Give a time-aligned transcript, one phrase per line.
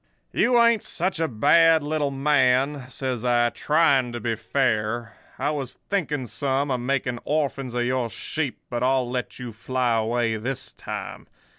[0.33, 5.13] "'You ain't such a bad little man,' says I, trying to be fair.
[5.37, 9.95] 'I was thinking some of making orphans of your sheep, but I'll let you fly
[9.99, 11.27] away this time.